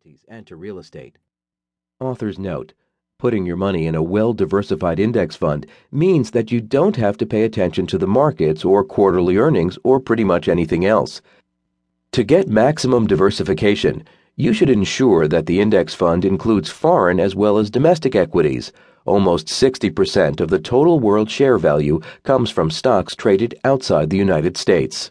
commodities 0.00 0.24
and 0.28 0.46
to 0.46 0.56
real 0.56 0.78
estate. 0.78 1.18
Author's 2.00 2.38
note 2.38 2.72
Putting 3.18 3.44
your 3.44 3.56
money 3.56 3.86
in 3.86 3.94
a 3.94 4.02
well 4.02 4.32
diversified 4.32 4.98
index 4.98 5.36
fund 5.36 5.66
means 5.92 6.30
that 6.30 6.50
you 6.50 6.62
don't 6.62 6.96
have 6.96 7.18
to 7.18 7.26
pay 7.26 7.42
attention 7.42 7.86
to 7.88 7.98
the 7.98 8.06
markets 8.06 8.64
or 8.64 8.82
quarterly 8.82 9.36
earnings 9.36 9.78
or 9.84 10.00
pretty 10.00 10.24
much 10.24 10.48
anything 10.48 10.86
else. 10.86 11.20
To 12.12 12.24
get 12.24 12.48
maximum 12.48 13.06
diversification, 13.06 14.04
you 14.36 14.54
should 14.54 14.70
ensure 14.70 15.28
that 15.28 15.44
the 15.44 15.60
index 15.60 15.92
fund 15.92 16.24
includes 16.24 16.70
foreign 16.70 17.20
as 17.20 17.34
well 17.34 17.58
as 17.58 17.68
domestic 17.68 18.14
equities. 18.16 18.72
Almost 19.04 19.48
60% 19.48 20.40
of 20.40 20.48
the 20.48 20.60
total 20.60 20.98
world 20.98 21.30
share 21.30 21.58
value 21.58 22.00
comes 22.22 22.48
from 22.48 22.70
stocks 22.70 23.14
traded 23.14 23.54
outside 23.64 24.08
the 24.08 24.16
United 24.16 24.56
States. 24.56 25.10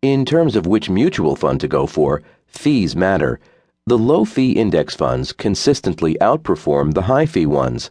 In 0.00 0.24
terms 0.24 0.56
of 0.56 0.66
which 0.66 0.90
mutual 0.90 1.36
fund 1.36 1.60
to 1.60 1.68
go 1.68 1.86
for, 1.86 2.20
fees 2.48 2.96
matter. 2.96 3.38
The 3.84 3.98
low 3.98 4.24
fee 4.24 4.52
index 4.52 4.94
funds 4.94 5.32
consistently 5.32 6.16
outperform 6.20 6.94
the 6.94 7.02
high 7.02 7.26
fee 7.26 7.46
ones. 7.46 7.90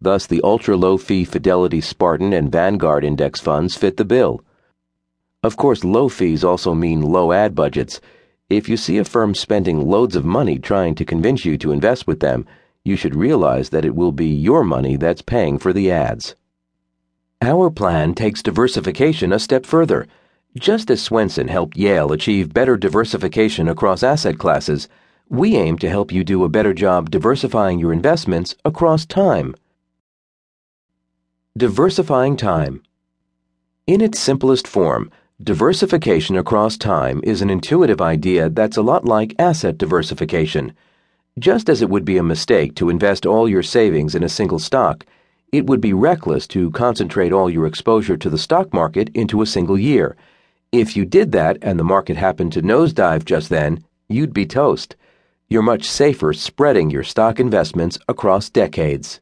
Thus, 0.00 0.24
the 0.24 0.40
ultra 0.44 0.76
low 0.76 0.96
fee 0.96 1.24
Fidelity 1.24 1.80
Spartan 1.80 2.32
and 2.32 2.52
Vanguard 2.52 3.04
index 3.04 3.40
funds 3.40 3.74
fit 3.74 3.96
the 3.96 4.04
bill. 4.04 4.44
Of 5.42 5.56
course, 5.56 5.82
low 5.82 6.08
fees 6.08 6.44
also 6.44 6.74
mean 6.74 7.00
low 7.02 7.32
ad 7.32 7.56
budgets. 7.56 8.00
If 8.48 8.68
you 8.68 8.76
see 8.76 8.98
a 8.98 9.04
firm 9.04 9.34
spending 9.34 9.84
loads 9.84 10.14
of 10.14 10.24
money 10.24 10.60
trying 10.60 10.94
to 10.94 11.04
convince 11.04 11.44
you 11.44 11.58
to 11.58 11.72
invest 11.72 12.06
with 12.06 12.20
them, 12.20 12.46
you 12.84 12.94
should 12.94 13.16
realize 13.16 13.70
that 13.70 13.84
it 13.84 13.96
will 13.96 14.12
be 14.12 14.28
your 14.28 14.62
money 14.62 14.94
that's 14.94 15.22
paying 15.22 15.58
for 15.58 15.72
the 15.72 15.90
ads. 15.90 16.36
Our 17.40 17.68
plan 17.68 18.14
takes 18.14 18.44
diversification 18.44 19.32
a 19.32 19.40
step 19.40 19.66
further. 19.66 20.06
Just 20.56 20.88
as 20.88 21.02
Swensen 21.02 21.48
helped 21.48 21.76
Yale 21.76 22.12
achieve 22.12 22.54
better 22.54 22.76
diversification 22.76 23.66
across 23.66 24.04
asset 24.04 24.38
classes, 24.38 24.86
we 25.32 25.56
aim 25.56 25.78
to 25.78 25.88
help 25.88 26.12
you 26.12 26.22
do 26.22 26.44
a 26.44 26.48
better 26.50 26.74
job 26.74 27.10
diversifying 27.10 27.78
your 27.78 27.90
investments 27.90 28.54
across 28.66 29.06
time. 29.06 29.56
Diversifying 31.56 32.36
time. 32.36 32.82
In 33.86 34.02
its 34.02 34.20
simplest 34.20 34.68
form, 34.68 35.10
diversification 35.42 36.36
across 36.36 36.76
time 36.76 37.22
is 37.24 37.40
an 37.40 37.48
intuitive 37.48 37.98
idea 37.98 38.50
that's 38.50 38.76
a 38.76 38.82
lot 38.82 39.06
like 39.06 39.34
asset 39.38 39.78
diversification. 39.78 40.74
Just 41.38 41.70
as 41.70 41.80
it 41.80 41.88
would 41.88 42.04
be 42.04 42.18
a 42.18 42.22
mistake 42.22 42.74
to 42.74 42.90
invest 42.90 43.24
all 43.24 43.48
your 43.48 43.62
savings 43.62 44.14
in 44.14 44.22
a 44.22 44.28
single 44.28 44.58
stock, 44.58 45.06
it 45.50 45.66
would 45.66 45.80
be 45.80 45.94
reckless 45.94 46.46
to 46.48 46.70
concentrate 46.72 47.32
all 47.32 47.48
your 47.48 47.64
exposure 47.64 48.18
to 48.18 48.28
the 48.28 48.36
stock 48.36 48.74
market 48.74 49.08
into 49.14 49.40
a 49.40 49.46
single 49.46 49.78
year. 49.78 50.14
If 50.72 50.94
you 50.94 51.06
did 51.06 51.32
that 51.32 51.56
and 51.62 51.78
the 51.78 51.84
market 51.84 52.18
happened 52.18 52.52
to 52.52 52.60
nosedive 52.60 53.24
just 53.24 53.48
then, 53.48 53.82
you'd 54.10 54.34
be 54.34 54.44
toast 54.44 54.94
you're 55.52 55.60
much 55.60 55.84
safer 55.84 56.32
spreading 56.32 56.88
your 56.88 57.02
stock 57.02 57.38
investments 57.38 57.98
across 58.08 58.48
decades. 58.48 59.20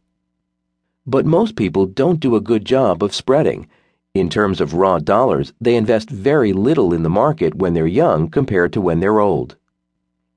But 1.05 1.27
most 1.27 1.57
people 1.57 1.87
don't 1.87 2.21
do 2.21 2.37
a 2.37 2.41
good 2.41 2.65
job 2.65 3.03
of 3.03 3.13
spreading. 3.13 3.67
In 4.15 4.31
terms 4.31 4.61
of 4.61 4.75
raw 4.75 5.01
dollars, 5.01 5.53
they 5.61 5.75
invest 5.75 6.09
very 6.09 6.53
little 6.53 6.95
in 6.95 7.03
the 7.03 7.11
market 7.11 7.57
when 7.57 7.75
they're 7.75 7.85
young 7.85 8.29
compared 8.29 8.73
to 8.75 8.81
when 8.81 9.01
they're 9.01 9.19
old. 9.19 9.57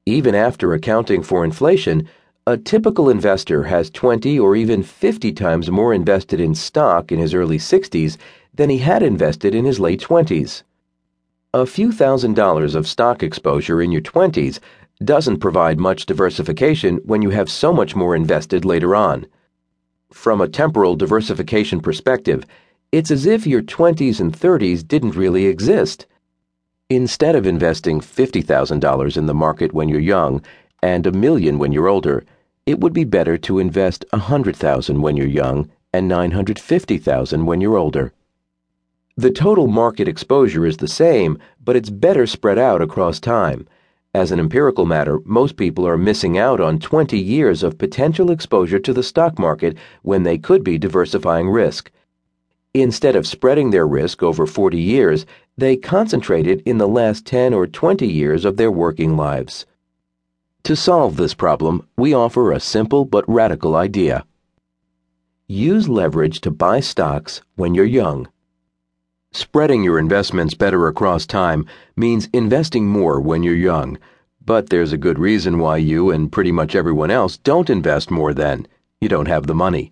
Even 0.07 0.33
after 0.33 0.73
accounting 0.73 1.21
for 1.21 1.45
inflation, 1.45 2.09
a 2.47 2.57
typical 2.57 3.07
investor 3.07 3.65
has 3.65 3.91
20 3.91 4.39
or 4.39 4.55
even 4.55 4.81
50 4.81 5.31
times 5.33 5.69
more 5.69 5.93
invested 5.93 6.41
in 6.41 6.55
stock 6.55 7.11
in 7.11 7.19
his 7.19 7.35
early 7.35 7.59
60s 7.59 8.17
than 8.51 8.71
he 8.71 8.79
had 8.79 9.03
invested 9.03 9.53
in 9.53 9.63
his 9.63 9.79
late 9.79 10.01
20s. 10.01 10.63
A 11.53 11.67
few 11.67 11.91
thousand 11.91 12.33
dollars 12.33 12.73
of 12.73 12.87
stock 12.87 13.21
exposure 13.21 13.79
in 13.79 13.91
your 13.91 14.01
20s 14.01 14.59
doesn't 15.03 15.39
provide 15.39 15.79
much 15.79 16.05
diversification 16.05 16.97
when 17.05 17.21
you 17.21 17.29
have 17.29 17.49
so 17.49 17.71
much 17.71 17.95
more 17.95 18.15
invested 18.15 18.65
later 18.65 18.95
on. 18.95 19.25
From 20.11 20.41
a 20.41 20.47
temporal 20.47 20.95
diversification 20.95 21.79
perspective, 21.79 22.45
it's 22.91 23.09
as 23.09 23.25
if 23.25 23.47
your 23.47 23.61
20s 23.61 24.19
and 24.19 24.31
30s 24.31 24.87
didn't 24.87 25.15
really 25.15 25.47
exist. 25.47 26.05
Instead 26.89 27.35
of 27.35 27.47
investing 27.47 27.99
$50,000 27.99 29.17
in 29.17 29.25
the 29.25 29.33
market 29.33 29.73
when 29.73 29.89
you're 29.89 29.99
young 29.99 30.43
and 30.83 31.07
a 31.07 31.11
million 31.11 31.57
when 31.57 31.71
you're 31.71 31.87
older, 31.87 32.23
it 32.65 32.79
would 32.79 32.93
be 32.93 33.03
better 33.03 33.37
to 33.37 33.59
invest 33.59 34.05
100,000 34.11 35.01
when 35.01 35.17
you're 35.17 35.25
young 35.25 35.69
and 35.91 36.07
950,000 36.07 37.45
when 37.45 37.61
you're 37.61 37.77
older. 37.77 38.13
The 39.15 39.31
total 39.31 39.67
market 39.67 40.07
exposure 40.07 40.65
is 40.65 40.77
the 40.77 40.87
same, 40.87 41.39
but 41.63 41.75
it's 41.75 41.89
better 41.89 42.25
spread 42.25 42.57
out 42.57 42.81
across 42.81 43.19
time. 43.19 43.67
As 44.15 44.31
an 44.31 44.39
empirical 44.39 44.85
matter, 44.85 45.19
most 45.25 45.57
people 45.57 45.87
are 45.87 45.97
missing 45.97 46.37
out 46.37 46.59
on 46.59 46.77
20 46.77 47.17
years 47.17 47.63
of 47.63 47.79
potential 47.79 48.29
exposure 48.29 48.77
to 48.77 48.93
the 48.93 49.01
stock 49.01 49.39
market 49.39 49.75
when 50.03 50.21
they 50.21 50.37
could 50.37 50.63
be 50.63 50.77
diversifying 50.77 51.49
risk. 51.49 51.89
Instead 52.75 53.15
of 53.15 53.25
spreading 53.25 53.71
their 53.71 53.87
risk 53.87 54.21
over 54.21 54.45
40 54.45 54.79
years, 54.79 55.25
they 55.57 55.75
concentrate 55.75 56.45
it 56.45 56.61
in 56.61 56.77
the 56.77 56.87
last 56.87 57.25
10 57.25 57.55
or 57.55 57.65
20 57.65 58.07
years 58.07 58.45
of 58.45 58.57
their 58.57 58.71
working 58.71 59.17
lives. 59.17 59.65
To 60.63 60.75
solve 60.75 61.17
this 61.17 61.33
problem, 61.33 61.87
we 61.97 62.13
offer 62.13 62.51
a 62.51 62.59
simple 62.59 63.05
but 63.05 63.25
radical 63.27 63.75
idea. 63.75 64.25
Use 65.47 65.89
leverage 65.89 66.39
to 66.41 66.51
buy 66.51 66.79
stocks 66.81 67.41
when 67.55 67.73
you're 67.73 67.83
young. 67.85 68.27
Spreading 69.35 69.83
your 69.83 69.97
investments 69.97 70.53
better 70.53 70.87
across 70.87 71.25
time 71.25 71.65
means 71.95 72.29
investing 72.33 72.87
more 72.87 73.19
when 73.19 73.41
you're 73.41 73.55
young, 73.55 73.97
but 74.45 74.69
there's 74.69 74.93
a 74.93 74.97
good 74.97 75.17
reason 75.17 75.57
why 75.57 75.77
you 75.77 76.11
and 76.11 76.31
pretty 76.31 76.51
much 76.51 76.75
everyone 76.75 77.09
else 77.09 77.37
don't 77.37 77.71
invest 77.71 78.11
more 78.11 78.31
then. 78.35 78.67
You 79.01 79.09
don't 79.09 79.27
have 79.27 79.47
the 79.47 79.55
money. 79.55 79.91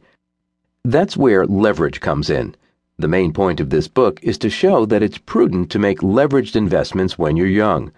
That's 0.85 1.17
where 1.17 1.47
leverage 1.47 1.99
comes 1.99 2.29
in. 2.29 2.55
The 2.99 3.07
main 3.07 3.33
point 3.33 3.59
of 3.59 3.71
this 3.71 3.87
book 3.87 4.19
is 4.21 4.37
to 4.37 4.49
show 4.51 4.85
that 4.85 5.01
it's 5.01 5.17
prudent 5.17 5.71
to 5.71 5.79
make 5.79 6.01
leveraged 6.01 6.55
investments 6.55 7.17
when 7.17 7.35
you're 7.35 7.47
young. 7.47 7.91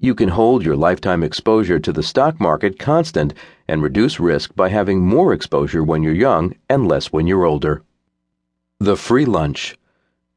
You 0.00 0.12
can 0.16 0.30
hold 0.30 0.64
your 0.64 0.76
lifetime 0.76 1.22
exposure 1.22 1.78
to 1.78 1.92
the 1.92 2.02
stock 2.02 2.40
market 2.40 2.80
constant 2.80 3.32
and 3.68 3.80
reduce 3.80 4.18
risk 4.18 4.56
by 4.56 4.70
having 4.70 5.06
more 5.06 5.32
exposure 5.32 5.84
when 5.84 6.02
you're 6.02 6.12
young 6.12 6.56
and 6.68 6.88
less 6.88 7.12
when 7.12 7.28
you're 7.28 7.44
older. 7.44 7.84
The 8.80 8.96
Free 8.96 9.24
Lunch 9.24 9.76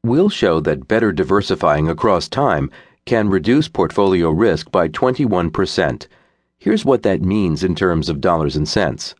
We'll 0.04 0.30
show 0.30 0.58
that 0.58 0.88
better 0.88 1.12
diversifying 1.12 1.88
across 1.88 2.28
time 2.28 2.72
can 3.04 3.28
reduce 3.28 3.68
portfolio 3.68 4.30
risk 4.30 4.72
by 4.72 4.88
21%. 4.88 6.08
Here's 6.58 6.84
what 6.84 7.04
that 7.04 7.22
means 7.22 7.62
in 7.62 7.76
terms 7.76 8.08
of 8.08 8.20
dollars 8.20 8.56
and 8.56 8.68
cents. 8.68 9.14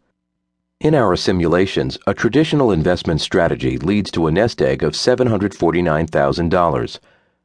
In 0.80 0.96
our 0.96 1.14
simulations, 1.14 1.98
a 2.08 2.14
traditional 2.14 2.72
investment 2.72 3.20
strategy 3.20 3.78
leads 3.78 4.10
to 4.10 4.26
a 4.26 4.32
nest 4.32 4.60
egg 4.60 4.82
of 4.82 4.94
$749,000. 4.94 6.98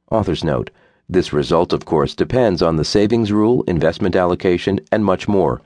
Author's 0.09 0.43
note 0.43 0.71
this 1.07 1.31
result, 1.31 1.73
of 1.73 1.85
course, 1.85 2.15
depends 2.15 2.63
on 2.63 2.77
the 2.77 2.83
savings 2.83 3.31
rule, 3.31 3.61
investment 3.67 4.15
allocation, 4.15 4.79
and 4.91 5.05
much 5.05 5.27
more. 5.27 5.61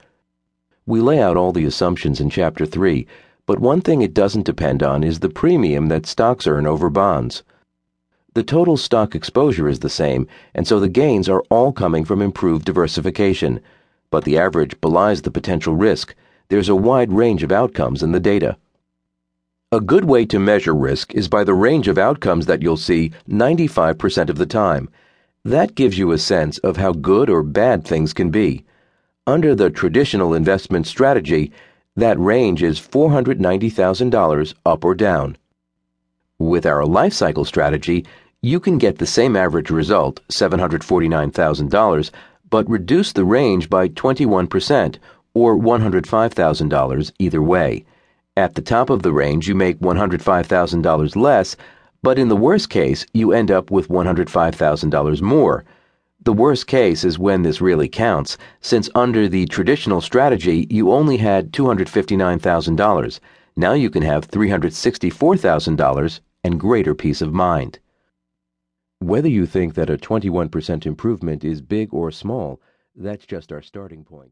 We 0.86 1.00
lay 1.00 1.22
out 1.22 1.38
all 1.38 1.54
the 1.54 1.64
assumptions 1.64 2.20
in 2.20 2.30
Chapter 2.30 2.66
3, 2.66 3.08
but 3.46 3.60
one 3.60 3.80
thing 3.80 4.02
it 4.02 4.14
doesn't 4.14 4.46
depend 4.46 4.84
on 4.84 5.06
is 5.06 5.22
the 5.22 5.30
premium 5.30 5.88
that 5.88 6.06
stocks 6.06 6.46
earn 6.46 6.68
over 6.68 6.90
bonds. 6.90 7.44
The 8.34 8.44
total 8.44 8.78
stock 8.78 9.14
exposure 9.14 9.68
is 9.68 9.80
the 9.80 9.90
same, 9.90 10.26
and 10.56 10.66
so 10.66 10.80
the 10.80 10.88
gains 10.88 11.28
are 11.28 11.44
all 11.50 11.74
coming 11.74 12.06
from 12.06 12.22
improved 12.22 12.64
diversification. 12.64 13.60
But 14.10 14.24
the 14.24 14.38
average 14.38 14.80
belies 14.80 15.24
the 15.24 15.32
potential 15.32 15.76
risk. 15.76 16.16
There's 16.48 16.70
a 16.70 16.76
wide 16.76 17.12
range 17.12 17.44
of 17.44 17.52
outcomes 17.52 18.02
in 18.02 18.14
the 18.14 18.22
data. 18.22 18.58
A 19.74 19.82
good 19.82 20.06
way 20.06 20.26
to 20.26 20.40
measure 20.40 20.74
risk 20.74 21.14
is 21.14 21.28
by 21.28 21.44
the 21.44 21.54
range 21.54 21.90
of 21.90 21.98
outcomes 21.98 22.46
that 22.46 22.62
you'll 22.62 22.78
see 22.78 23.12
95% 23.30 24.30
of 24.30 24.38
the 24.38 24.46
time. 24.46 24.90
That 25.44 25.76
gives 25.76 25.98
you 25.98 26.12
a 26.12 26.18
sense 26.18 26.58
of 26.60 26.78
how 26.78 26.94
good 26.94 27.30
or 27.30 27.44
bad 27.44 27.84
things 27.84 28.14
can 28.14 28.30
be. 28.32 28.64
Under 29.28 29.56
the 29.56 29.70
traditional 29.70 30.34
investment 30.34 30.88
strategy, 30.88 31.52
that 31.96 32.20
range 32.20 32.64
is 32.64 32.80
$490,000 32.80 34.54
up 34.66 34.86
or 34.86 34.96
down. 34.96 35.38
With 36.38 36.66
our 36.66 36.86
life 36.86 37.14
cycle 37.14 37.46
strategy, 37.46 38.06
you 38.44 38.60
can 38.60 38.80
get 38.80 38.98
the 38.98 39.06
same 39.06 39.36
average 39.36 39.70
result, 39.70 40.20
$749,000, 40.30 42.10
but 42.50 42.68
reduce 42.68 43.12
the 43.12 43.24
range 43.24 43.70
by 43.70 43.88
21% 43.88 44.98
or 45.36 45.56
$105,000 45.56 47.12
either 47.20 47.42
way. 47.42 47.86
At 48.36 48.56
the 48.56 48.62
top 48.64 48.90
of 48.90 49.04
the 49.04 49.14
range, 49.14 49.48
you 49.48 49.54
make 49.54 49.80
$105,000 49.80 51.16
less, 51.16 51.56
but 52.02 52.18
in 52.18 52.30
the 52.30 52.36
worst 52.36 52.72
case, 52.72 53.06
you 53.14 53.32
end 53.32 53.52
up 53.52 53.70
with 53.70 53.90
$105,000 53.90 55.22
more. 55.22 55.64
The 56.24 56.34
worst 56.34 56.66
case 56.66 57.04
is 57.04 57.20
when 57.20 57.44
this 57.44 57.62
really 57.62 57.90
counts, 57.90 58.40
since 58.60 58.90
under 58.96 59.28
the 59.28 59.46
traditional 59.46 60.02
strategy, 60.02 60.66
you 60.72 60.92
only 60.92 61.18
had 61.18 61.52
$259,000. 61.52 63.20
Now 63.56 63.74
you 63.74 63.92
can 63.92 64.02
have 64.02 64.32
$364,000 64.32 66.20
and 66.44 66.60
greater 66.60 66.96
peace 66.96 67.22
of 67.22 67.34
mind. 67.34 67.78
Whether 69.02 69.30
you 69.30 69.48
think 69.48 69.74
that 69.74 69.90
a 69.90 69.98
21% 69.98 70.86
improvement 70.86 71.44
is 71.44 71.60
big 71.60 71.92
or 71.92 72.12
small, 72.12 72.62
that's 72.96 73.26
just 73.26 73.52
our 73.52 73.64
starting 73.64 74.04
point. 74.04 74.30